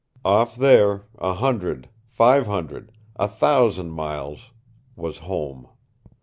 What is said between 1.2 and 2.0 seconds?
hundred,